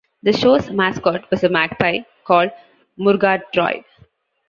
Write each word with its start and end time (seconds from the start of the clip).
The 0.23 0.33
show's 0.33 0.71
mascot 0.71 1.29
was 1.29 1.43
a 1.43 1.49
magpie 1.49 1.99
called 2.25 2.49
Murgatroyd. 2.97 3.83